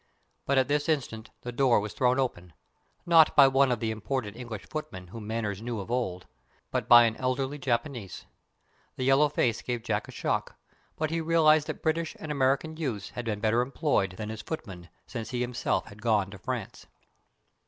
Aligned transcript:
But 0.47 0.57
at 0.57 0.67
this 0.67 0.89
instant 0.89 1.29
the 1.41 1.51
door 1.51 1.79
was 1.79 1.93
thrown 1.93 2.17
open 2.17 2.53
not 3.05 3.35
by 3.35 3.47
one 3.47 3.71
of 3.71 3.79
the 3.79 3.91
imported 3.91 4.35
English 4.35 4.65
footmen 4.67 5.09
whom 5.09 5.27
Manners 5.27 5.61
knew 5.61 5.79
of 5.79 5.91
old, 5.91 6.25
but 6.71 6.87
by 6.87 7.03
an 7.03 7.15
elderly 7.17 7.59
Japanese. 7.59 8.25
The 8.95 9.03
yellow 9.03 9.29
face 9.29 9.61
gave 9.61 9.83
Jack 9.83 10.07
a 10.07 10.11
shock, 10.11 10.55
but 10.95 11.11
he 11.11 11.21
realized 11.21 11.67
that 11.67 11.83
British 11.83 12.15
and 12.19 12.31
American 12.31 12.77
youths 12.77 13.11
had 13.11 13.25
been 13.25 13.41
better 13.41 13.61
employed 13.61 14.13
than 14.17 14.31
as 14.31 14.41
footmen 14.41 14.89
since 15.05 15.29
he 15.29 15.41
himself 15.41 15.85
had 15.85 16.01
gone 16.01 16.31
to 16.31 16.39
France. 16.39 16.87